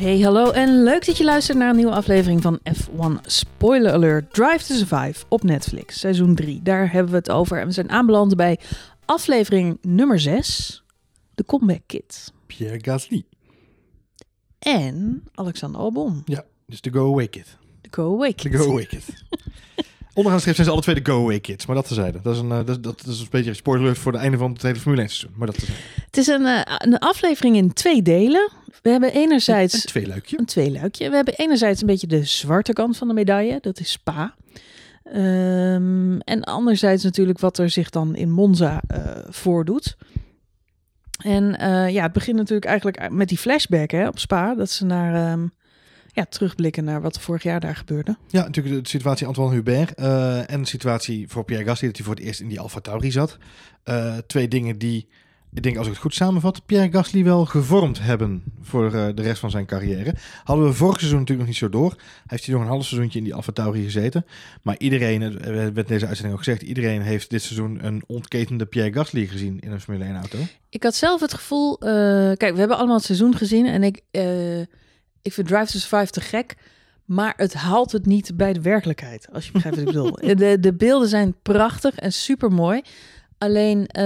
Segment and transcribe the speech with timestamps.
[0.00, 4.32] Hey, hallo en leuk dat je luistert naar een nieuwe aflevering van F1 Spoiler Alert
[4.34, 6.62] Drive to Survive op Netflix, seizoen 3.
[6.62, 8.58] Daar hebben we het over en we zijn aanbeland bij
[9.04, 10.82] aflevering nummer 6,
[11.34, 12.32] de Comeback Kid.
[12.46, 13.24] Pierre Gasly.
[14.58, 17.56] En Alexander Albon, Ja, dus de Go Away Kid.
[17.80, 18.56] de Go Away De Kid.
[18.56, 19.04] Go Away Kid.
[20.14, 22.20] Onderaan schrift zijn ze alle twee de Go Away Kids, maar dat tezijde.
[22.22, 24.52] Dat is een, eh, dat, is- dat is een beetje spoiler voor het einde van
[24.52, 25.38] het hele Formule 1 seizoen.
[25.38, 25.80] Maar dat tezijde.
[26.06, 28.50] Het is een, eh, een aflevering in twee delen.
[28.82, 30.38] We hebben enerzijds Een tweeluikje.
[30.38, 31.08] een tweeluikje.
[31.10, 34.34] We hebben enerzijds een beetje de zwarte kant van de medaille, dat is Spa.
[35.04, 39.96] Ehm, en anderzijds natuurlijk wat er zich dan in Monza eh, voordoet.
[41.22, 41.44] En
[41.92, 44.54] ja, het begint natuurlijk eigenlijk met die flashback hè, op Spa.
[44.54, 45.46] Dat ze naar, ehm,
[46.12, 48.16] ja, terugblikken naar wat vorig jaar daar gebeurde.
[48.26, 52.06] Ja, natuurlijk de situatie Antoine Hubert eh, en de situatie voor Pierre Gasly dat hij
[52.06, 53.38] voor het eerst in die Alfa Tauri zat.
[53.82, 55.08] Eh, twee dingen die,
[55.52, 59.22] ik denk als ik het goed samenvat, Pierre Gasly wel gevormd hebben voor eh, de
[59.22, 60.14] rest van zijn carrière.
[60.44, 61.90] Hadden we vorig seizoen natuurlijk nog niet zo door.
[61.90, 64.26] Hij heeft hier nog een half seizoentje in die Alfa Tauri gezeten.
[64.62, 65.38] Maar iedereen,
[65.74, 69.72] werd deze uitzending ook gezegd, iedereen heeft dit seizoen een ontketende Pierre Gasly gezien in
[69.72, 70.38] een Formule 1 auto.
[70.68, 71.88] Ik had zelf het gevoel, eh,
[72.36, 74.22] kijk, we hebben allemaal het seizoen gezien en ik, eh,
[75.22, 76.56] ik vind Drive to Survive te gek,
[77.04, 80.12] maar het haalt het niet bij de werkelijkheid, als je begrijpt wat ik bedoel.
[80.36, 82.82] De, de beelden zijn prachtig en super mooi,
[83.38, 84.02] alleen eh,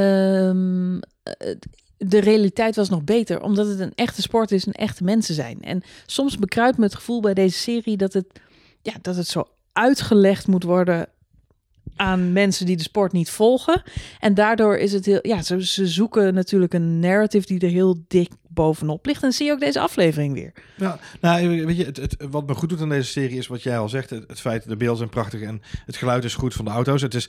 [1.97, 5.63] de realiteit was nog beter, omdat het een echte sport is en echte mensen zijn.
[5.63, 8.27] En soms bekruipt me het gevoel bij deze serie dat het,
[8.83, 11.09] ja, dat het zo uitgelegd moet worden
[11.97, 13.83] aan mensen die de sport niet volgen.
[14.21, 18.05] En daardoor is het heel, ja, ze, ze zoeken natuurlijk een narrative die er heel
[18.09, 19.23] dik bovenop ligt.
[19.23, 20.53] En zie je ook deze aflevering weer.
[20.77, 23.79] Ja, nou, weet je, het, wat me goed doet aan deze serie is wat jij
[23.79, 24.11] al zegt.
[24.11, 27.03] Het, het feit de beelden zijn prachtig en het geluid is goed van de auto's.
[27.03, 27.29] Het is,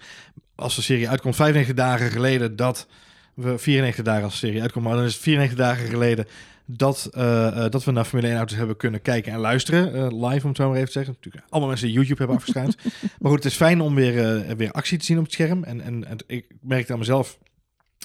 [0.56, 2.88] als de serie uitkomt, 95 dagen geleden dat
[3.36, 6.26] we 94 dagen als serie uitkomt, maar dan is het 94 dagen geleden
[6.66, 9.94] dat, eh, eh, dat we naar Formule 1 auto's hebben kunnen kijken en luisteren.
[9.94, 11.14] eh, live, om het zo maar even te zeggen.
[11.14, 12.76] Natuurlijk, allemaal mensen die YouTube hebben afgeschuind.
[13.20, 15.64] maar goed, het is fijn om weer, weer actie te zien op het scherm.
[15.64, 17.38] En, en, en ik merkte aan mezelf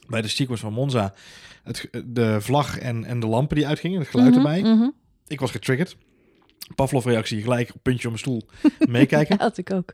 [0.09, 1.15] bij de sequence van Monza,
[1.63, 4.61] het, de vlag en, en de lampen die uitgingen, het geluid Mhm, erbij.
[4.63, 4.89] mhm.
[5.27, 5.97] Ik was getriggerd.
[6.75, 8.43] Pavlov-reactie, gelijk op puntje op mijn stoel
[8.89, 9.37] meekijken.
[9.39, 9.93] Ja, had ik ook.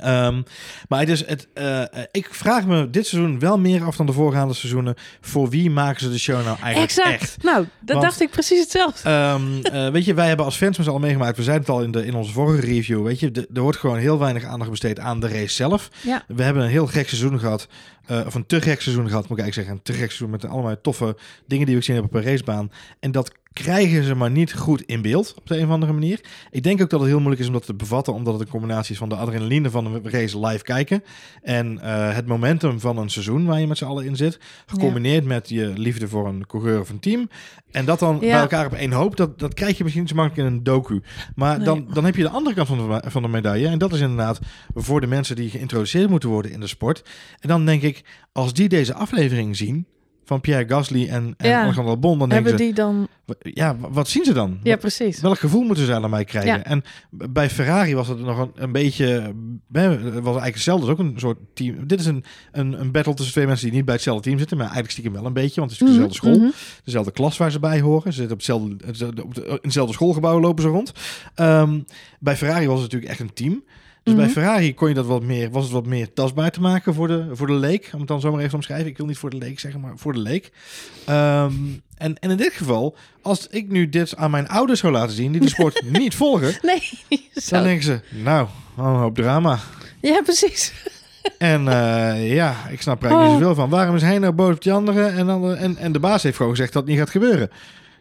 [0.00, 0.42] Ehm,
[0.88, 1.82] maar het is het, eh,
[2.12, 4.94] ik vraag me dit seizoen wel meer af dan de voorgaande seizoenen.
[5.20, 7.08] Voor wie maken ze de show nou eigenlijk Exact.
[7.22, 7.42] echt?
[7.42, 9.08] Nou, dat Want- dacht ik precies hetzelfde.
[9.08, 11.36] Ehm, eh, weet je, wij hebben als fans allen meegemaakt.
[11.36, 13.02] We zeiden het al in, de, in onze vorige review.
[13.04, 15.88] Weet je, de- er wordt gewoon heel weinig aandacht besteed aan de race zelf.
[16.02, 16.24] Ja.
[16.28, 17.68] We hebben een heel gek seizoen gehad.
[18.06, 19.74] eh, of een te gek seizoen gehad, moet ik eigenlijk zeggen.
[19.74, 21.16] Een te gek seizoen met allemaal toffe
[21.46, 22.70] dingen die we gezien hebben op een racebaan.
[23.00, 23.32] En dat
[23.62, 26.20] krijgen ze maar niet goed in beeld op de een of andere manier.
[26.50, 28.48] Ik denk ook dat het heel moeilijk is om dat te bevatten, omdat het een
[28.48, 31.02] combinatie is van de adrenaline van een race live kijken
[31.42, 35.24] en eh, het momentum van een seizoen waar je met z'n allen in zit, gecombineerd
[35.24, 37.28] met je liefde voor een coureur of een team.
[37.70, 38.20] En dat dan Ja.
[38.20, 40.62] bij elkaar op één hoop, dat, dat krijg je misschien niet zo makkelijk in een
[40.62, 41.02] docu.
[41.34, 41.66] Maar Nee.
[41.66, 43.68] dan, dan heb je de andere kant van de, van de medaille.
[43.68, 44.40] En dat is inderdaad
[44.74, 47.02] voor de mensen die geïntroduceerd moeten worden in de sport.
[47.40, 49.86] En dan denk ik, als die deze aflevering zien
[50.28, 51.62] van Pierre Gasly en, en Ja.
[51.62, 53.08] Alexander Albon, dan Hebben ze, die dan...
[53.40, 54.58] ja, wa- wat zien ze dan?
[54.62, 55.20] Ja, precies.
[55.20, 56.52] Welk gevoel moeten ze aan mij krijgen?
[56.58, 56.64] Ja.
[56.64, 59.34] En bij Ferrari was het nog een, een beetje.
[59.68, 60.86] was eigenlijk hetzelfde.
[60.88, 61.86] Het is ook een soort team.
[61.86, 64.56] Dit is een, een, een battle tussen twee mensen die niet bij hetzelfde team zitten.
[64.56, 65.60] Maar eigenlijk stiekem wel een beetje.
[65.60, 66.38] Want het is Mhm, dezelfde school.
[66.38, 66.50] mhm.
[66.84, 68.12] Dezelfde klas waar ze bij horen.
[68.12, 70.92] Ze zitten op hetzelfde, op hetzelfde schoolgebouw lopen ze rond.
[71.34, 71.80] Ehm,
[72.20, 73.64] bij Ferrari was het natuurlijk echt een team.
[74.08, 74.24] Dus Mhm.
[74.26, 77.08] bij Ferrari kon je dat wat meer, was het wat meer tastbaar te maken voor
[77.08, 77.90] de, voor de leek.
[77.92, 78.86] Om het dan zomaar even te omschrijven.
[78.86, 80.50] Ik wil niet voor de leek zeggen, maar voor de leek.
[81.04, 81.52] Ehm,
[81.96, 85.32] en, en in dit geval, als ik nu dit aan mijn ouders zou laten zien,
[85.32, 86.82] die de sport niet volgen, Nee,
[87.48, 89.58] dan denken ze, nou, een hoop drama.
[90.00, 90.72] Ja, precies.
[91.38, 93.48] En eh, ja, ik snap er eigenlijk niet Oh.
[93.48, 93.70] zoveel van.
[93.70, 95.14] Waarom is hij nou boos op die anderen?
[95.14, 97.50] En, dan, en, en de baas heeft gewoon gezegd dat het niet gaat gebeuren.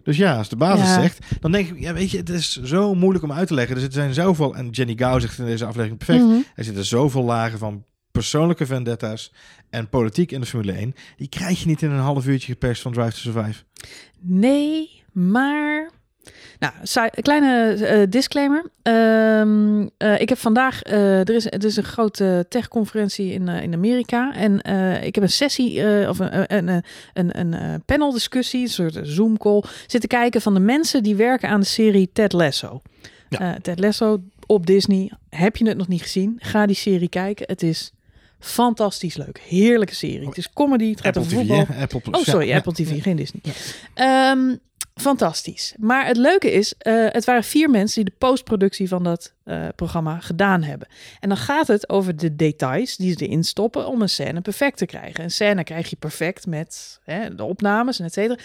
[0.08, 1.02] Dus ja, als de Ja.
[1.02, 3.76] zegt, dan denk ik, ja, weet je, het is zo moeilijk om uit te leggen.
[3.76, 6.40] Dus er zijn zoveel, en Jenny Gao zegt in deze aflevering perfect, Mhm.
[6.56, 9.34] er zitten zoveel lagen van persoonlijke vendetta's
[9.70, 10.94] en politiek in de Formule 1.
[11.18, 13.64] Die krijg je niet in een half uurtje geperst van Drive to Survive.
[14.20, 15.90] Nee, maar.
[16.60, 18.66] Nou, kleine eh, disclaimer.
[18.82, 20.82] Ehm, eh, ik heb vandaag.
[20.84, 24.36] eh, er, is, er is een grote tech-conferentie in, in Amerika.
[24.36, 24.56] En
[25.04, 25.80] ik heb een sessie.
[26.10, 26.84] of een, een,
[27.14, 28.62] een, een, paneldiscussie.
[28.62, 29.64] Een soort Zoom-call.
[29.88, 32.82] Zitten kijken van de mensen die werken aan de serie Ted Lasso.
[33.30, 33.58] Ja.
[33.62, 35.12] Ted Lasso op Disney.
[35.30, 36.36] Heb je het nog niet gezien?
[36.40, 37.46] Ga die serie kijken.
[37.48, 37.92] Het is
[38.40, 39.40] fantastisch leuk.
[39.48, 40.28] Heerlijke serie.
[40.28, 40.90] Het is comedy.
[40.90, 41.76] Het gaat Apple over TV, voetbal.
[41.76, 41.82] hè?
[41.82, 42.16] Apple Plus.
[42.20, 43.02] Oh, sorry, Ja, Apple ja, TV, ja.
[43.02, 43.42] geen Disney.
[43.94, 44.56] Ehm,
[44.98, 45.74] fantastisch.
[45.78, 49.68] Maar het leuke is, eh, het waren vier mensen die de postproductie van dat eh,
[49.76, 50.88] programma gedaan hebben.
[51.20, 54.78] En dan gaat het over de details die ze erin stoppen om een scène perfect
[54.78, 55.24] te krijgen.
[55.24, 58.40] Een scène krijg je perfect met hè, de opnames en et cetera.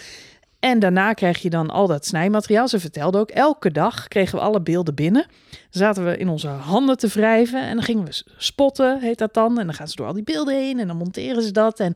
[0.59, 2.67] En daarna krijg je dan al dat snijmateriaal.
[2.67, 5.25] Ze vertelde ook, elke dag kregen we alle beelden binnen.
[5.69, 9.59] Zaten we in onze handen te wrijven en dan gingen we spotten, heet dat dan.
[9.59, 11.79] En dan gaan ze door al die beelden heen en dan monteren ze dat.
[11.79, 11.93] En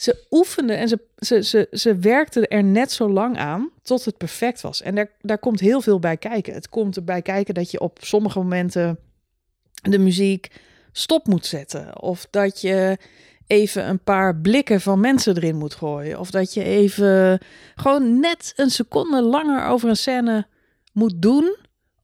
[0.00, 4.16] ze oefenden en ze, ze, ze, ze werkten er net zo lang aan tot het
[4.16, 4.82] perfect was.
[4.82, 6.54] En daar, daar komt heel veel bij kijken.
[6.54, 8.98] Het komt erbij kijken dat je op sommige momenten
[9.82, 10.50] de muziek
[10.92, 12.02] stop moet zetten.
[12.02, 12.98] Of dat je
[13.46, 16.18] even een paar blikken van mensen erin moet gooien.
[16.18, 17.40] Of dat je even
[17.74, 20.46] gewoon net een seconde langer over een scène
[20.92, 21.56] moet doen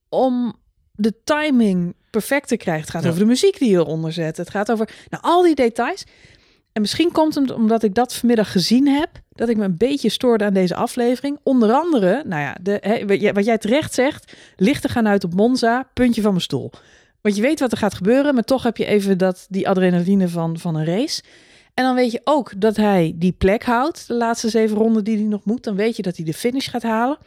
[0.09, 0.55] om
[0.93, 2.83] de timing perfect te krijgen.
[2.83, 3.09] Het gaat Ja.
[3.09, 4.37] over de muziek die je eronder zet.
[4.37, 6.05] Het gaat over nou, al die details.
[6.77, 10.09] En misschien komt het omdat ik dat vanmiddag gezien heb, dat ik me een beetje
[10.09, 11.39] stoorde aan deze aflevering.
[11.43, 16.21] Onder andere, nou ja, de, wat jij terecht zegt, lichten gaan uit op Monza, puntje
[16.23, 16.71] van mijn stoel.
[17.21, 20.29] Want je weet wat er gaat gebeuren, maar toch heb je even dat, die adrenaline
[20.29, 21.23] van, van een race.
[21.75, 25.17] En dan weet je ook dat hij die plek houdt, de laatste zeven ronden die
[25.17, 25.65] hij nog moet.
[25.65, 27.19] Dan weet je dat hij de finish gaat halen.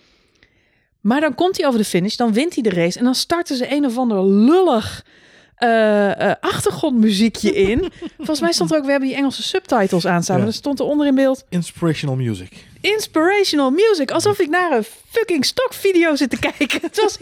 [1.02, 2.98] Maar dan komt hij over de finish, dan wint hij de race.
[2.98, 5.06] En dan starten ze een of ander lullig
[5.60, 7.92] eh, eh, achtergrondmuziekje in.
[8.18, 10.36] Volgens mij stond er ook, we hebben die Engelse subtitles aanstaan.
[10.36, 10.42] Ja.
[10.42, 12.52] Maar er stond er onder in beeld Inspirational music.
[12.82, 14.12] inspirational music.
[14.12, 16.80] Alsof ik naar een fucking stokvideo zit te kijken.
[16.82, 17.18] Het was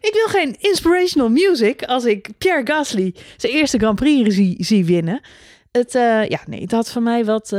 [0.00, 4.84] ik wil geen inspirational music als ik Pierre Gasly zijn eerste Grand Prix zie, zie
[4.84, 5.20] winnen.
[5.72, 7.52] Het, eh, ja, nee, het had van mij wat...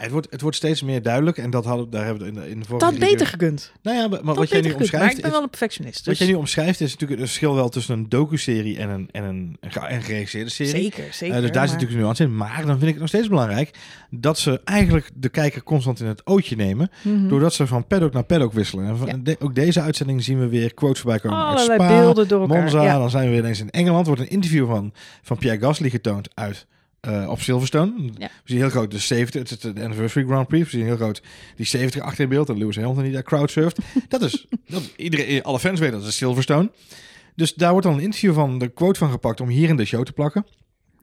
[0.00, 2.50] Het wordt, het wordt steeds meer duidelijk en dat hadden, daar hebben we in de,
[2.50, 3.72] in de vorige dat beter gekund.
[3.82, 4.90] Nou ja, maar, maar wat jij nu gekund.
[4.92, 5.96] Maar omschrijft, ik ben is, wel een perfectionist.
[5.96, 9.08] wat Dus jij nu omschrijft is natuurlijk het verschil wel tussen een docu-serie en een,
[9.12, 10.70] en een, een geregisseerde serie.
[10.82, 11.40] zeker, Eh, zeker.
[11.40, 12.36] dus daar zit maar- natuurlijk een nuance in.
[12.36, 13.70] Maar dan vind ik het nog steeds belangrijk
[14.10, 16.90] dat ze eigenlijk de kijker constant in het ootje nemen.
[17.02, 17.28] Mhm.
[17.28, 18.86] Doordat ze van paddock naar paddock wisselen.
[18.86, 19.16] En van- Ja.
[19.22, 22.40] de- ook deze uitzending zien we weer quotes voorbij komen uit Allerlei Spa, beelden door
[22.40, 22.60] elkaar.
[22.62, 22.82] Monza.
[22.82, 22.98] ja.
[22.98, 24.06] Dan zijn we weer ineens in Engeland.
[24.06, 24.92] Wordt een interview van,
[25.22, 26.66] van Pierre Gasly getoond uit
[27.00, 28.10] eh, op Silverstone.
[28.18, 28.26] Ja.
[28.26, 30.64] We zien heel groot de 70, het is de anniversary Grand Prix.
[30.64, 31.22] We zien heel groot
[31.56, 32.48] die 70 achter in beeld.
[32.48, 33.78] En Lewis Hamilton die daar crowdsurft.
[34.08, 36.70] dat is, dat, iedereen, alle fans weten dat is Silverstone.
[37.34, 39.84] Dus daar wordt dan een interview van de quote van gepakt om hier in de
[39.84, 40.46] show te plakken.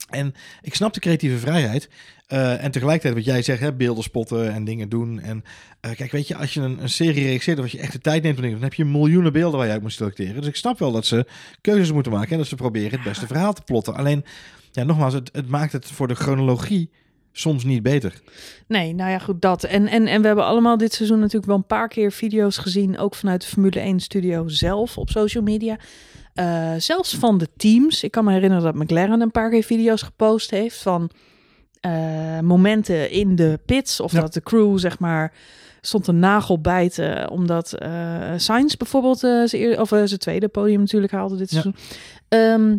[0.10, 1.90] En ik snap de creatieve vrijheid.
[2.28, 5.20] Eh, en tegelijkertijd wat jij zegt, hè, beelden spotten en dingen doen.
[5.20, 5.44] En
[5.80, 8.00] eh, kijk, weet je, als je een, een serie regisseert of als je echt de
[8.00, 10.36] tijd neemt dan heb je miljoenen beelden waar je uit moet selecteren.
[10.36, 11.26] Dus ik snap wel dat ze
[11.62, 13.96] keuzes moeten maken en dat ze proberen het beste verhaal te plotten.
[13.96, 14.26] Alleen,
[14.76, 16.90] ja, nogmaals, het, het maakt het voor de chronologie
[17.32, 18.22] soms niet beter.
[18.68, 19.64] Nee, nou ja, goed, dat.
[19.64, 22.98] En, en, en we hebben allemaal dit seizoen natuurlijk wel een paar keer video's gezien,
[22.98, 25.78] ook vanuit de Formule 1 studio zelf op social media.
[26.34, 28.04] Eh, zelfs van de teams.
[28.04, 31.10] Ik kan me herinneren dat McLaren een paar keer video's gepost heeft van
[31.80, 34.00] eh, momenten in de pits.
[34.00, 34.22] Of Ja.
[34.22, 35.34] dat de crew, zeg maar,
[35.82, 37.30] stond een nagel bijten.
[37.30, 41.62] Omdat eh Sainz bijvoorbeeld eh, zijn, of, eh, zijn tweede podium natuurlijk haalde dit Ja.
[41.62, 41.76] seizoen.
[42.28, 42.78] Ehm,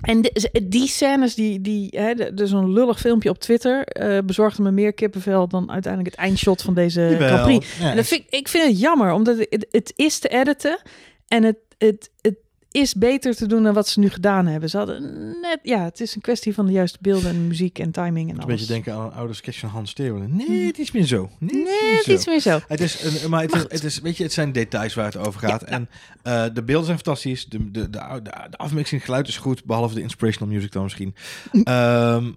[0.00, 4.62] en de- die scènes, die, die, hè, de- zo'n lullig filmpje op Twitter, eh bezorgde
[4.62, 7.28] me meer kippenvel dan uiteindelijk het eindshot van deze Jawel.
[7.28, 7.78] Grand Prix.
[7.78, 10.80] Ja, En dat vind, ik- ik vind het jammer, omdat het, het is te editen
[11.28, 12.36] en het, het, het
[12.80, 14.70] is beter te doen dan wat ze nu gedaan hebben.
[14.70, 15.02] Ze hadden
[15.40, 18.34] net, ja, het is een kwestie van de juiste beelden en muziek en timing en
[18.34, 18.54] een alles.
[18.54, 20.36] beetje denken aan een oude sketch van Hans Steeuwen.
[20.36, 21.30] Nee, het is meer zo.
[21.38, 22.12] Nee, het is meer het zo.
[22.12, 22.60] is meer zo.
[22.68, 25.40] Het is, een, maar het, het is, weet je, het zijn details waar het over
[25.40, 25.60] gaat.
[25.60, 25.88] Ja, En
[26.22, 27.46] eh, de beelden zijn fantastisch.
[27.46, 31.14] De, de, de, de, de afmixing, geluid is goed, behalve de inspirational music dan misschien.
[31.52, 32.30] Ehm,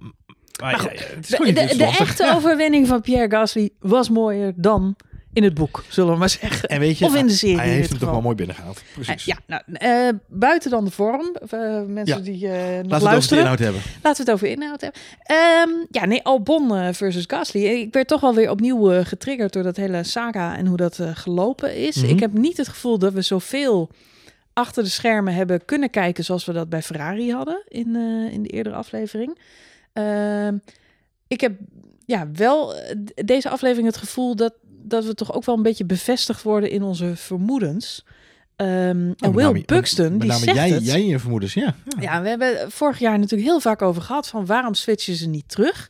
[0.61, 4.53] maar goed, ja, ja, het is De, de, echte overwinning van Pierre Gasly was mooier
[4.55, 4.95] dan
[5.33, 6.69] in het boek, zullen we maar zeggen.
[6.69, 8.81] En weet je, Of in de serie hij heeft hem toch wel mooi binnengehaald.
[8.93, 9.25] Precies.
[9.25, 12.23] Ja, nou, eh, buiten dan de vorm, eh, mensen Ja.
[12.23, 13.39] die eh nog Laten we het over de luisteren.
[13.43, 13.81] inhoud hebben.
[14.03, 15.01] Laten we het over inhoud hebben.
[15.23, 17.63] Ehm, ja, nee, Albon eh, versus Gasly.
[17.65, 20.99] Ik werd toch wel weer opnieuw eh, getriggerd door dat hele saga en hoe dat
[20.99, 21.95] eh, gelopen is.
[21.95, 22.09] Mhm.
[22.09, 23.89] Ik heb niet het gevoel dat we zoveel
[24.53, 28.43] achter de schermen hebben kunnen kijken zoals we dat bij Ferrari hadden in, eh, in
[28.43, 29.37] de eerdere aflevering.
[29.93, 30.57] Ehm,
[31.27, 31.53] ik heb
[32.05, 35.85] ja, wel eh, deze aflevering het gevoel dat, dat we toch ook wel een beetje
[35.85, 38.05] bevestigd worden in onze vermoedens.
[38.55, 40.85] Ehm, en Nou, Will name- Buxton, die zegt jij, het.
[40.85, 41.75] jij je vermoedens, ja.
[41.85, 42.01] ja.
[42.01, 45.49] Ja, we hebben vorig jaar natuurlijk heel vaak over gehad van waarom switchen ze niet
[45.49, 45.89] terug.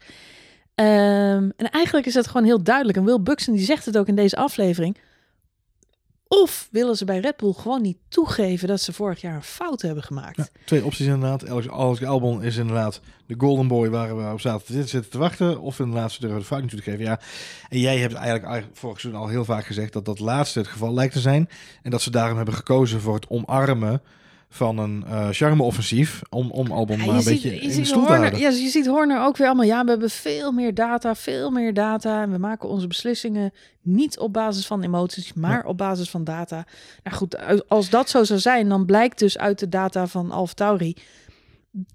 [0.75, 2.98] Ehm, en eigenlijk is het gewoon heel duidelijk.
[2.98, 4.98] En Will Buxton die zegt het ook in deze aflevering.
[6.34, 9.82] Of willen ze bij Red Bull gewoon niet toegeven dat ze vorig jaar een fout
[9.82, 10.52] hebben gemaakt.
[10.66, 11.48] Twee opties inderdaad.
[11.48, 15.18] Alex, Alex Albon is inderdaad de golden boy waar we op zaten te zitten te
[15.18, 15.60] wachten.
[15.60, 17.06] Of inderdaad ze durven de fout niet toe te geven.
[17.06, 17.20] Ja.
[17.70, 20.68] En jij hebt eigenlijk eigenlijk vorig seizoen al heel vaak gezegd dat dat laatste het
[20.68, 21.50] geval lijkt te zijn.
[21.84, 24.02] En dat ze daarom hebben gekozen voor het omarmen
[24.53, 26.22] van een eh charme-offensief.
[26.29, 28.39] Om, om Albon Ja, maar je, een ziet, beetje je, in de stoel te Horner,
[28.39, 29.65] ja, je ziet Horner ook weer allemaal.
[29.65, 32.22] Ja, we hebben veel meer data, veel meer data.
[32.22, 36.65] En we maken onze beslissingen niet op basis van emoties, maar op basis van data.
[37.03, 40.53] Nou goed, als dat zo zou zijn, dan blijkt dus uit de data van Alfa
[40.53, 40.96] Tauri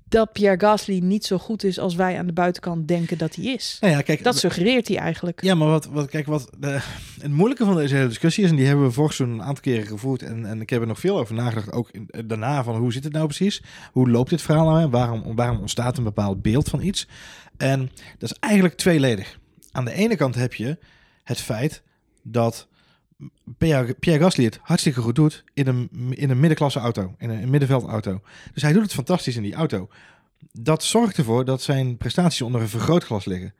[0.09, 3.45] dat Pierre Gasly niet zo goed is als wij aan de buitenkant denken dat hij
[3.45, 3.77] is.
[3.81, 5.43] Nou ja, kijk, Dat suggereert hij eigenlijk.
[5.43, 6.79] Ja, maar wat, wat kijk, wat de,
[7.21, 9.87] het moeilijke van deze hele discussie is, en die hebben we vorig een aantal keren
[9.87, 12.93] gevoerd, en, en ik heb er nog veel over nagedacht, ook in, daarna, van hoe
[12.93, 13.63] zit het nou precies?
[13.93, 14.91] Hoe loopt dit verhaal nou?
[14.91, 17.09] Waarom, waarom ontstaat een bepaald beeld van iets?
[17.57, 19.39] En dat is eigenlijk tweeledig.
[19.73, 20.79] Aan de ene kant heb je
[21.23, 21.83] het feit
[22.23, 22.69] dat
[23.59, 27.51] Pierre, Pierre Gasly het hartstikke goed doet in een, in een middenklasse auto, in een,
[27.51, 28.21] middenveldauto.
[28.53, 29.89] Dus hij doet het fantastisch in die auto.
[30.53, 33.55] Dat zorgt ervoor dat zijn prestaties onder een vergrootglas liggen.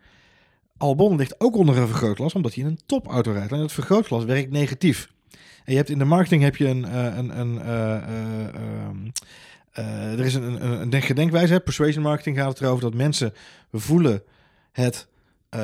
[0.77, 3.53] Albon ligt ook onder een vergrootglas, omdat hij in een topauto rijdt.
[3.53, 5.13] En het vergrootglas werkt negatief.
[5.65, 8.09] En je hebt in de marketing heb je een, uh, een, een uh,
[9.79, 11.53] uh, er is een, een, een gedenkwijze.
[11.53, 11.61] Hè?
[11.61, 13.33] Persuasion marketing gaat het erover dat mensen
[13.73, 14.23] voelen
[14.73, 15.09] het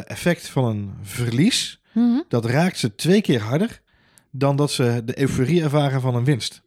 [0.06, 1.81] effect van een verlies.
[1.92, 2.24] Mm -hmm.
[2.28, 3.80] Dat raakt ze twee keer harder
[4.30, 6.62] dan dat ze de euforie ervaren van een winst.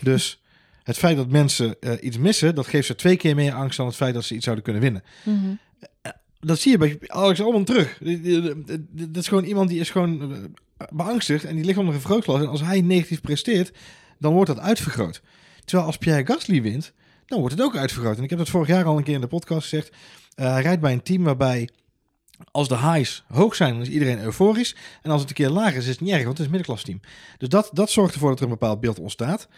[0.00, 0.42] Dus
[0.82, 3.96] het feit dat mensen iets missen, dat geeft ze twee keer meer angst dan het
[3.96, 5.02] feit dat ze iets zouden kunnen winnen.
[5.22, 5.58] Mm -hmm
[6.44, 7.98] dat zie je bij Alex allemaal terug.
[8.90, 10.34] Dat is gewoon iemand die is gewoon
[10.90, 12.40] beangstigd en die ligt onder een vergrootglas.
[12.40, 13.72] En als hij negatief presteert,
[14.18, 15.22] dan wordt dat uitvergroot.
[15.64, 16.92] Terwijl als Pierre Gasly wint,
[17.26, 18.16] dan wordt het ook uitvergroot.
[18.16, 19.90] En ik heb dat vorig jaar al een keer in de podcast gezegd.
[20.36, 21.68] Uh, hij rijdt bij een team waarbij
[22.50, 24.76] als de highs hoog zijn, dan is iedereen euforisch.
[25.02, 26.50] En als het een keer lager is, is het niet erg, want het is een
[26.50, 27.00] middenklasteam.
[27.38, 29.48] Dus dat, dat zorgt ervoor dat er een bepaald beeld ontstaat.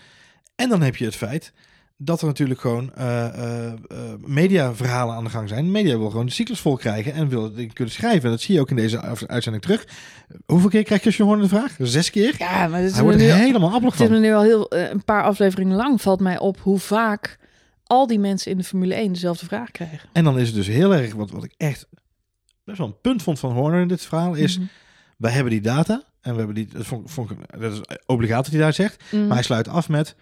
[0.56, 1.52] En dan heb je het feit
[1.98, 3.72] dat er natuurlijk gewoon uh, uh,
[4.18, 5.70] mediaverhalen aan de gang zijn.
[5.70, 8.30] Media wil gewoon de cyclus vol krijgen en wil het kunnen schrijven.
[8.30, 9.86] Dat zie je ook in deze uitzending terug.
[10.46, 11.76] Hoeveel keer krijg je als je de vraag?
[11.78, 12.34] Zes keer?
[12.38, 14.20] Ja, maar het Hij wordt nu, helemaal appelig Het is van.
[14.20, 17.38] me nu al heel, een paar afleveringen lang valt mij op hoe vaak
[17.84, 20.08] al die mensen in de Formule 1 dezelfde vraag krijgen.
[20.12, 21.86] En dan is het dus heel erg, wat, wat ik echt
[22.66, 24.56] best wel een punt vond van Horner in dit verhaal, is...
[24.56, 24.70] Mm -hmm.
[25.16, 26.66] wij hebben die data en we hebben die...
[26.66, 29.02] Dat, vond, vond, dat is obligaat dat hij daar zegt.
[29.02, 29.26] Mm -hmm.
[29.26, 30.16] Maar hij sluit af met...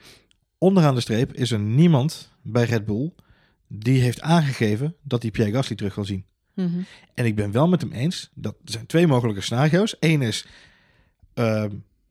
[0.58, 3.12] Onderaan de streep is er niemand bij Red Bull
[3.68, 6.24] die heeft aangegeven dat hij Pierre Gasly terug wil zien.
[6.54, 6.84] Mm -hmm.
[7.14, 9.96] En ik ben wel met hem eens dat er zijn twee mogelijke scenario's.
[10.00, 10.46] Eén is
[11.34, 11.64] uh,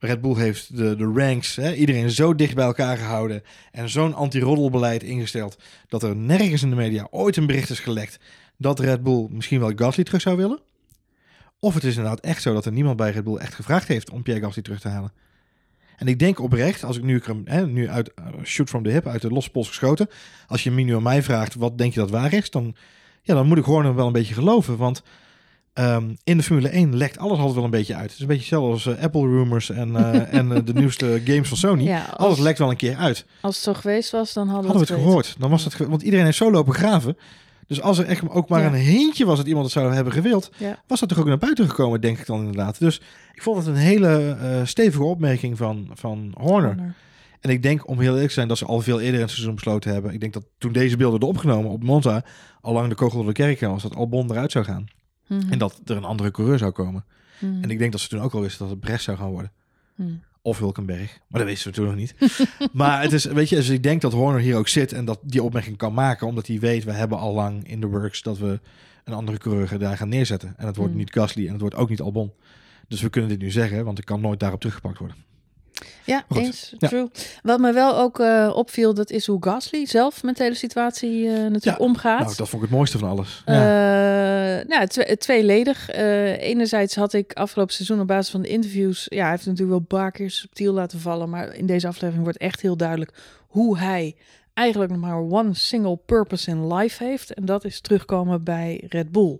[0.04, 3.42] Red Bull heeft de, de ranks, hè, iedereen zo dicht bij elkaar gehouden
[3.72, 8.18] en zo'n anti-roddelbeleid ingesteld dat er nergens in de media ooit een bericht is gelekt
[8.56, 10.60] dat Red Bull misschien wel Gasly terug zou willen.
[11.58, 14.10] Of het is inderdaad echt zo dat er niemand bij Red Bull echt gevraagd heeft
[14.10, 15.12] om Pierre Gasly terug te halen.
[15.96, 19.06] En ik denk oprecht, als ik nu, hè, nu uit uh, shoot from the hip,
[19.06, 20.08] uit de losse pols geschoten.
[20.46, 22.50] Als je me nu aan mij vraagt, wat denk je dat waar is?
[22.50, 22.74] Dan,
[23.22, 24.76] ja, dan moet ik Horner wel een beetje geloven.
[24.76, 25.02] Want
[25.74, 28.02] um, in de Formule 1 lekt alles altijd wel een beetje uit.
[28.02, 31.48] Het is een beetje hetzelfde als uh, Apple rumors en, uh, en de nieuwste games
[31.48, 31.84] van Sony.
[31.84, 33.26] Ja, als, alles lekt wel een keer uit.
[33.40, 35.34] Als het zo geweest was, dan hadden, hadden we het, gehoord.
[35.38, 37.16] Dan was het ge want iedereen heeft zo lopen graven.
[37.66, 38.66] Dus als er echt ook maar ja.
[38.66, 40.82] een hintje was dat iemand het zou hebben gewild, ja.
[40.86, 42.78] was dat toch ook naar buiten gekomen, denk ik dan inderdaad.
[42.78, 43.00] Dus
[43.32, 46.74] ik vond het een hele stevige opmerking van, van Horner.
[46.74, 46.94] Horner.
[47.44, 49.30] En ik denk, om heel eerlijk te zijn, dat ze al veel eerder in het
[49.30, 50.12] seizoen besloten hebben.
[50.12, 52.24] Ik denk dat toen deze beelden werden opgenomen op Monza,
[52.60, 54.86] al lang de kogel door de kerk was, dat Albon eruit zou gaan.
[55.26, 55.52] Mm -hmm.
[55.52, 57.04] En dat er een andere coureur zou komen.
[57.38, 57.62] Mm -hmm.
[57.62, 59.52] En ik denk dat ze toen ook al wisten dat het Brecht zou gaan worden.
[59.94, 60.22] Mm.
[60.42, 61.18] Of Hulkenberg.
[61.28, 62.14] Maar dat wisten we toen nog niet.
[62.72, 65.18] maar het is, weet je, dus ik denk dat Horner hier ook zit en dat
[65.22, 66.26] die opmerking kan maken.
[66.26, 68.60] Omdat hij weet, we hebben al lang in de works dat we
[69.04, 70.54] een andere coureur daar gaan neerzetten.
[70.56, 72.32] En het wordt niet Gasly en het wordt ook niet Albon.
[72.88, 75.16] Dus we kunnen dit nu zeggen, want ik kan nooit daarop teruggepakt worden.
[76.04, 76.36] Ja, Goed.
[76.42, 76.74] eens.
[76.78, 76.88] Ja.
[76.88, 77.08] True.
[77.42, 81.24] Wat me wel ook uh, opviel, dat is hoe Gasly zelf met de hele situatie
[81.24, 82.24] uh, natuurlijk Ja, omgaat.
[82.24, 83.42] Nou, dat vond ik het mooiste van alles.
[83.46, 83.62] Uh, Ja.
[84.66, 85.94] Nou, twe tweeledig.
[85.94, 89.06] Uh, enerzijds had ik afgelopen seizoen op basis van de interviews...
[89.08, 91.30] Ja, hij heeft natuurlijk wel een paar keer subtiel laten vallen...
[91.30, 93.12] maar in deze aflevering wordt echt heel duidelijk
[93.48, 94.16] hoe hij
[94.54, 97.34] eigenlijk nog maar one single purpose in life heeft.
[97.34, 99.38] En dat is terugkomen bij Red Bull.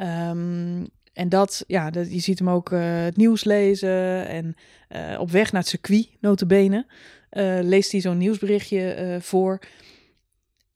[0.00, 2.70] Um, en dat, ja, dat, je ziet hem ook
[3.04, 4.56] het nieuws lezen en
[5.18, 6.86] op weg naar het circuit, notabene,
[7.32, 9.58] uh, leest hij zo'n nieuwsberichtje voor.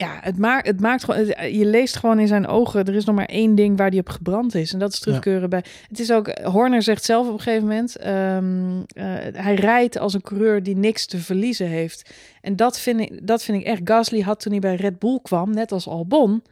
[0.01, 3.15] Ja, het, maakt het maakt gewoon, je leest gewoon in zijn ogen, er is nog
[3.15, 4.73] maar één ding waar hij op gebrand is.
[4.73, 5.47] En dat is terugkeuren ja.
[5.47, 8.85] bij, het is ook, Horner zegt zelf op een gegeven moment, um,
[9.33, 12.09] hij rijdt als een coureur die niks te verliezen heeft.
[12.41, 15.19] En dat vind ik, dat vind ik echt, Gasly had toen hij bij Red Bull
[15.21, 16.43] kwam, net als Albon,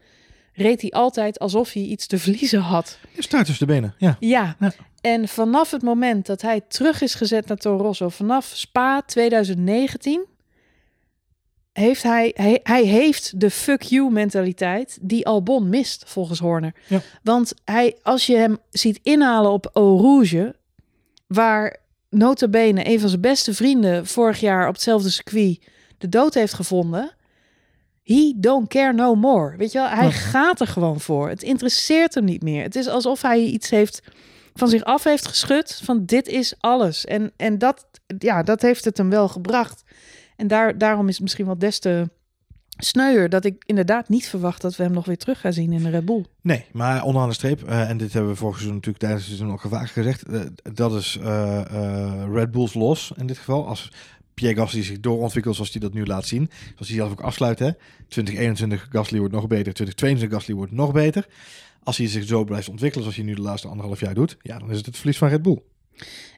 [0.54, 3.00] reed hij altijd alsof hij iets te verliezen had.
[3.12, 4.18] Je staat tussen de benen, ja.
[4.20, 4.56] ja.
[4.60, 4.72] Ja.
[5.01, 10.25] En vanaf het moment dat hij terug is gezet naar Toro Rosso, vanaf Spa 2019,
[11.80, 16.74] heeft hij, hij, hij heeft de fuck you mentaliteit die Albon mist, volgens Horner.
[16.88, 17.02] Ja.
[17.24, 20.56] Want hij, als je hem ziet inhalen op Eau Rouge,
[21.28, 21.78] waar
[22.10, 25.60] notabene een van zijn beste vrienden vorig jaar op hetzelfde circuit
[25.98, 27.12] de dood heeft gevonden
[28.04, 29.58] He don't care no more.
[29.58, 30.12] Weet je wel, hij Ja.
[30.12, 31.30] gaat er gewoon voor.
[31.30, 32.64] Het interesseert hem niet meer.
[32.64, 34.02] Het is alsof hij iets heeft
[34.54, 37.06] van zich af heeft geschud van dit is alles.
[37.06, 37.86] En, en dat,
[38.18, 39.84] ja, dat heeft het hem wel gebracht.
[40.38, 42.10] En daar, daarom is het misschien wel des te
[42.77, 45.84] sneuier dat ik inderdaad niet verwacht dat we hem nog weer terug gaan zien in
[45.84, 46.25] de Red Bull.
[46.41, 49.36] Nee, maar onderaan de streep, eh, en dit hebben we vorig seizoen natuurlijk tijdens het
[49.36, 50.41] seizoen ook vaak gezegd, eh,
[50.74, 53.67] dat is eh, Red Bulls los in dit geval.
[53.67, 53.91] Als
[54.34, 57.60] Pierre Gasly zich doorontwikkelt zoals hij dat nu laat zien, zoals hij zelf ook afsluit,
[57.60, 57.72] hè.
[58.08, 61.27] 2021 Gasly wordt nog beter, 2022 Gasly wordt nog beter.
[61.84, 64.60] Als hij zich zo blijft ontwikkelen zoals hij nu de laatste anderhalf jaar doet, ja,
[64.60, 65.62] dan is het het verlies van Red Bull.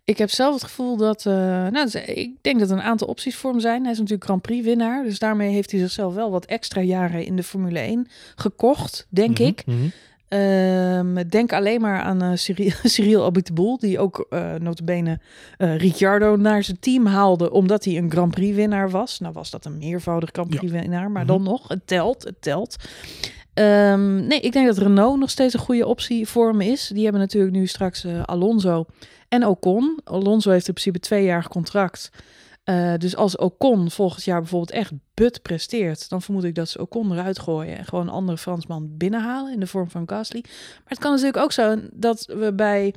[0.04, 1.34] Ik heb zelf het gevoel dat, eh,
[1.68, 3.82] nou, dus ik denk dat er een aantal opties voor hem zijn.
[3.84, 7.26] Hij is natuurlijk Grand Prix winnaar, dus daarmee heeft hij zichzelf wel wat extra jaren
[7.26, 9.64] in de Formule 1 gekocht, denk Mhm, ik.
[9.66, 9.78] mhm.
[10.28, 15.20] Ehm, denk alleen maar aan eh Cyril, Cyril Abiteboul, die ook eh notabene
[15.58, 19.20] eh Ricciardo naar zijn team haalde, omdat hij een Grand Prix winnaar was.
[19.20, 21.32] Nou was dat een meervoudig Grand Prix winnaar, maar Mhm.
[21.32, 22.76] dan nog, het telt, het telt.
[23.54, 26.88] Ehm, nee, ik denk dat Renault nog steeds een goede optie voor hem is.
[26.94, 28.86] Die hebben natuurlijk nu straks eh, Alonso
[29.30, 30.00] en Ocon.
[30.04, 32.12] Alonso heeft in principe twee jaar contract.
[32.64, 36.82] Eh, dus als Ocon volgend jaar bijvoorbeeld echt but presteert, dan vermoed ik dat ze
[36.82, 40.42] Ocon eruit gooien en gewoon een andere Fransman binnenhalen in de vorm van Gasly.
[40.44, 42.94] Maar het kan natuurlijk ook zo dat we bij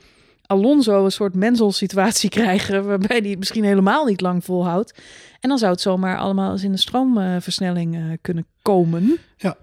[0.46, 5.00] Alonso een soort menzel-situatie krijgen, waarbij hij het misschien helemaal niet lang volhoudt.
[5.40, 9.18] En dan zou het zomaar allemaal eens in de stroomversnelling eh, kunnen komen.
[9.36, 9.56] Ja.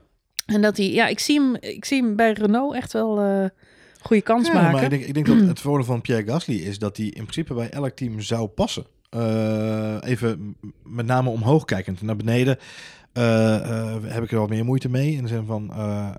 [0.46, 3.46] En dat hij, ja, ik zie hem, ik zie hem bij Renault echt wel eh
[4.00, 4.72] goede kans Ja, maken.
[4.72, 7.12] maar ik denk, ik denk dat het voordeel van Pierre Gasly is dat hij in
[7.22, 8.86] principe bij elk team zou passen.
[9.10, 12.02] Eh, even met name omhoog kijkend.
[12.02, 12.58] Naar beneden
[13.14, 15.12] eh, eh, heb ik er wat meer moeite mee.
[15.12, 16.10] In de zin van, eh,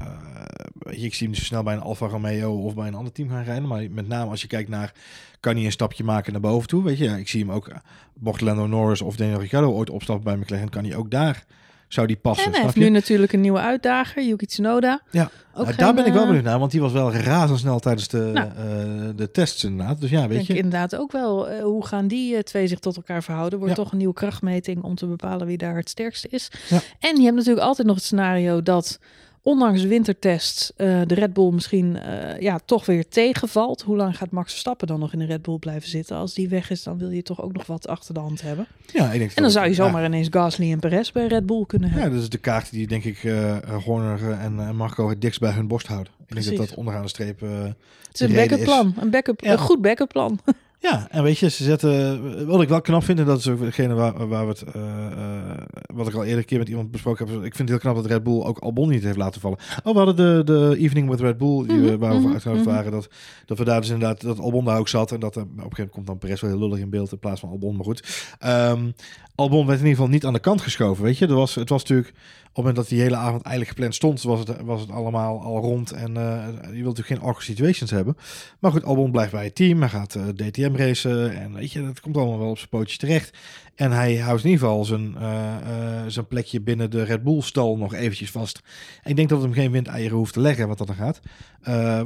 [0.88, 3.44] ik zie hem zo snel bij een Alfa Romeo of bij een ander team gaan
[3.44, 3.68] rijden.
[3.68, 4.92] Maar met name als je kijkt naar,
[5.40, 6.84] kan hij een stapje maken naar boven toe?
[6.84, 7.72] Weet je, ja, ik zie hem ook,
[8.18, 11.44] mocht Lando Norris of Daniel Ricciardo ooit opstappen bij McLaren, kan hij ook daar,
[11.92, 12.46] zou die passen.
[12.46, 12.80] en hij heeft je?
[12.80, 15.00] nu natuurlijk een nieuwe uitdager, Yuki Tsunoda.
[15.10, 18.08] Ja, Nou, daar ben ik wel eh, benieuwd naar, want die was wel razendsnel tijdens
[18.08, 18.48] de, Nou.
[18.48, 20.00] eh, de tests inderdaad.
[20.00, 20.56] Dus ja, Ik weet denk je.
[20.56, 23.58] inderdaad ook wel, eh, hoe gaan die twee zich tot elkaar verhouden?
[23.58, 23.82] Wordt Ja.
[23.82, 26.50] toch een nieuwe krachtmeting om te bepalen wie daar het sterkste is.
[26.68, 26.80] Ja.
[27.00, 28.98] En je hebt natuurlijk altijd nog het scenario dat,
[29.42, 33.82] ondanks wintertests, eh, de Red Bull misschien eh, ja, toch weer tegenvalt.
[33.82, 36.16] Hoe lang gaat Max Verstappen dan nog in de Red Bull blijven zitten?
[36.16, 38.66] Als die weg is, dan wil je toch ook nog wat achter de hand hebben.
[38.92, 41.46] Ja, ik denk En dan zou je ja, zomaar ineens Gasly en Perez bij Red
[41.46, 42.12] Bull kunnen Ja, hebben.
[42.14, 45.66] dat is de kaart die denk ik eh Horner en Marco het dichtst bij hun
[45.68, 46.12] borst houden.
[46.26, 47.40] Ik denk dat dat onderaan de streep...
[47.40, 47.74] het
[48.12, 48.94] is een backup plan.
[49.00, 49.52] Een, backup, Ja.
[49.52, 50.38] een goed backup plan.
[50.82, 52.46] ja, en weet je, ze zetten...
[52.46, 54.62] Wat ik wel knap vind, en dat is ook degene waar, waar we het...
[54.62, 55.58] eh, eh,
[55.94, 57.36] wat ik al eerder een keer met iemand besproken heb.
[57.36, 59.58] Ik vind het heel knap dat Red Bull ook Albon niet heeft laten vallen.
[59.84, 62.32] Oh, we hadden de, de evening with Red Bull, die Mhm, waar we voor mhm,
[62.32, 62.74] uitgenodigd mhm.
[62.74, 62.92] waren.
[62.92, 63.08] Dat,
[63.46, 65.12] dat we daar dus inderdaad, dat Albon daar ook zat.
[65.12, 67.12] En dat er, op een gegeven moment komt dan Perez wel heel lullig in beeld
[67.12, 67.76] in plaats van Albon.
[67.76, 68.34] Maar goed.
[68.38, 68.90] Ehm,
[69.34, 71.26] Albon werd in ieder geval niet aan de kant geschoven, weet je.
[71.26, 72.14] Er was, het was natuurlijk,
[72.50, 75.40] op het moment dat die hele avond eigenlijk gepland stond, was het, was het allemaal
[75.40, 75.92] al rond.
[75.92, 78.16] En eh, je wilt natuurlijk geen awkward situations hebben.
[78.58, 79.80] Maar goed, Albon blijft bij het team.
[79.80, 81.40] Hij gaat eh, DTM racen.
[81.40, 83.36] En weet je, dat komt allemaal wel op zijn pootjes terecht.
[83.74, 87.76] En hij houdt in ieder geval zijn, eh, zijn plekje binnen de Red Bull stal
[87.76, 88.62] nog eventjes vast.
[89.04, 91.20] Ik denk dat het hem geen windeieren hoeft te leggen wat dat dan gaat.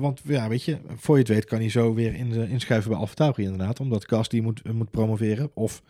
[0.01, 2.99] Want ja, weet je, voor je het weet kan hij zo weer in inschuiven bij
[2.99, 3.81] AlphaTauri inderdaad.
[3.81, 5.51] Omdat Gasly moet, moet promoveren.
[5.55, 5.83] Of,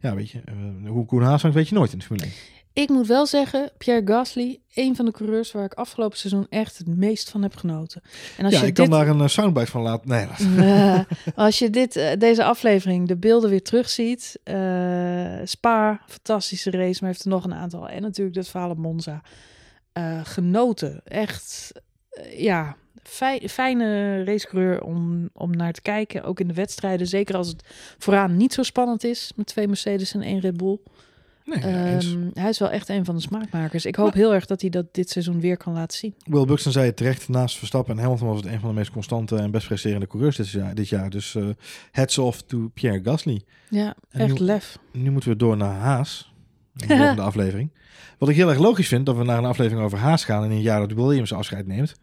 [0.00, 0.42] ja weet je,
[0.86, 2.63] hoe Koen Haas weet je nooit in de Formule 1.
[2.74, 6.78] Ik moet wel zeggen, Pierre Gasly, een van de coureurs waar ik afgelopen seizoen echt
[6.78, 8.02] het meest van heb genoten.
[8.38, 10.08] En als Ja, je ik kan daar een eh, soundbite van laten.
[10.08, 11.06] Nee, dat-
[11.46, 14.38] als je dit, eh, deze aflevering, de beelden weer terugziet.
[14.44, 17.88] eh Spa, fantastische race, maar heeft er nog een aantal.
[17.88, 19.22] En natuurlijk dat verhaal Monza.
[20.22, 21.00] Genoten.
[21.04, 21.72] Echt,
[22.36, 26.22] ja, fij- fijne racecoureur om, om naar te kijken.
[26.24, 27.64] Ook in de wedstrijden, zeker als het
[27.98, 29.32] vooraan niet zo spannend is.
[29.36, 30.78] Met twee Mercedes en één Red Bull.
[31.44, 31.58] Nee.
[31.60, 33.84] Ehm, hij is wel echt een van de smaakmakers.
[33.86, 36.14] Ik hoop heel erg dat hij dat dit seizoen weer kan laten zien.
[36.24, 37.28] Will Buxton zei het terecht.
[37.28, 40.36] Naast Verstappen en Hamilton was het een van de meest constante en best presterende coureurs
[40.36, 40.74] dit jaar.
[40.74, 41.10] Dit jaar.
[41.10, 41.46] Dus eh
[41.90, 43.42] heads off to Pierre Gasly.
[43.68, 44.78] Ja, En echt nu- lef.
[44.92, 46.32] Nu moeten we door naar Haas.
[46.76, 47.70] In de volgende aflevering.
[48.18, 50.50] Wat ik heel erg logisch vind, dat we naar een aflevering over Haas gaan in
[50.50, 51.94] een jaar dat Williams afscheid neemt.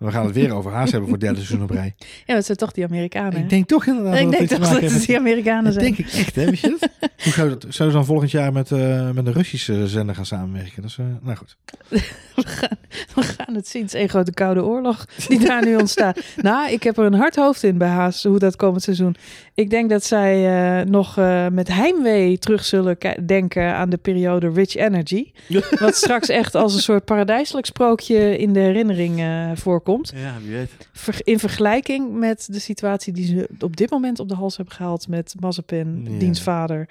[0.00, 1.94] We gaan het weer over Haas hebben voor derde seizoen op rij.
[2.26, 3.32] Ja, het zijn toch die Amerikanen.
[3.32, 3.38] hè?
[3.38, 5.86] Ik denk toch inderdaad ik dat denk het toch dat het die Amerikanen zijn.
[5.86, 6.44] Dat denk ik echt, hè?
[6.44, 6.90] Weet je dat?
[7.24, 10.82] Hoe zou dat, ze dan volgend jaar met, eh, met een Russische zender gaan samenwerken?
[10.82, 11.56] Dat is, eh, nou goed.
[12.36, 12.76] We gaan,
[13.14, 13.82] we gaan het zien.
[13.82, 16.20] Het is één grote koude oorlog die daar nu ontstaat.
[16.36, 19.16] Nou, ik heb er een hard hoofd in bij Haas, hoe dat komend seizoen.
[19.54, 20.46] Ik denk dat zij
[20.80, 21.16] eh, nog
[21.52, 25.32] met heimwee terug zullen denken aan de periode Rich Energy.
[25.78, 29.50] Wat straks echt als een soort paradijselijk sprookje in de herinnering eh,
[29.96, 30.12] voorkomt.
[30.22, 30.70] Ja, wie weet.
[31.24, 35.08] In vergelijking met de situatie die ze op dit moment op de hals hebben gehaald
[35.08, 36.18] met Mazepin, Ja.
[36.18, 36.88] diens vader.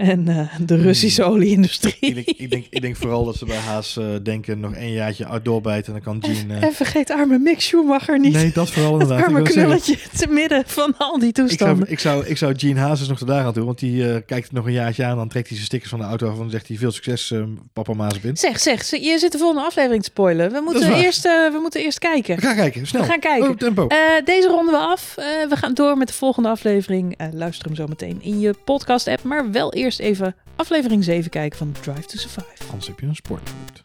[0.00, 1.96] En eh, de Russische olieindustrie.
[2.00, 4.92] Ik denk, ik, denk, ik denk vooral dat ze bij Haas eh, denken nog één
[4.92, 6.50] jaartje uit doorbijten en dan kan Jean...
[6.50, 8.32] eh, En vergeet arme Mick Schumacher niet.
[8.32, 9.18] nee, dat vooral inderdaad.
[9.18, 11.90] Ik arme knulletje te midden van al die Ik zou, toestanden.
[11.90, 14.72] ik, zou, ik zou Gene Hazes nog daar aan toe, want die kijkt nog een
[14.72, 15.16] jaartje aan.
[15.16, 17.32] Dan trekt hij zijn stickers van de auto af en dan zegt hij veel succes,
[17.72, 18.36] papa Mazepin.
[18.36, 20.52] Zeg, zeg, ze- je zit de volgende aflevering te spoilen.
[20.52, 22.36] We moeten, eerst, we moeten eerst kijken.
[22.36, 23.02] We gaan kijken, snel.
[23.02, 23.48] We gaan kijken.
[23.50, 23.86] Oh, tempo.
[24.24, 25.14] Deze ronden we af.
[25.48, 27.18] We gaan door met de volgende aflevering.
[27.32, 29.22] Luister hem zo meteen in je podcast app.
[29.22, 32.64] Maar wel eerst even aflevering 7 kijken van Drive to Survive.
[32.70, 33.82] Anders heb je een sportfood.